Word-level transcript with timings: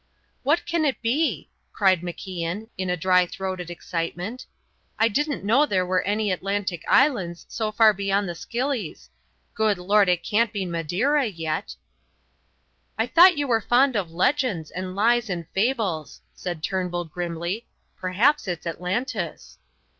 "What 0.41 0.65
can 0.65 0.83
it 0.83 0.99
be?" 1.03 1.51
cried 1.73 2.01
MacIan, 2.01 2.69
in 2.75 2.89
a 2.89 2.97
dry 2.97 3.27
throated 3.27 3.69
excitement. 3.69 4.47
"I 4.97 5.07
didn't 5.07 5.43
know 5.43 5.67
there 5.67 5.85
were 5.85 6.01
any 6.01 6.31
Atlantic 6.31 6.83
islands 6.87 7.45
so 7.47 7.71
far 7.71 7.93
beyond 7.93 8.27
the 8.27 8.33
Scillies 8.33 9.11
Good 9.53 9.77
Lord, 9.77 10.09
it 10.09 10.23
can't 10.23 10.51
be 10.51 10.65
Madeira, 10.65 11.27
yet?" 11.27 11.75
"I 12.97 13.05
thought 13.05 13.37
you 13.37 13.47
were 13.47 13.61
fond 13.61 13.95
of 13.95 14.09
legends 14.11 14.71
and 14.71 14.95
lies 14.95 15.29
and 15.29 15.47
fables," 15.49 16.21
said 16.33 16.63
Turnbull, 16.63 17.05
grimly. 17.05 17.67
"Perhaps 17.99 18.47
it's 18.47 18.65
Atlantis." 18.65 19.59